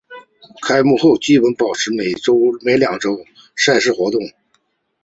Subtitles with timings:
[0.65, 3.07] 开幕后基本保持每周两次
[3.55, 4.19] 赛事活动。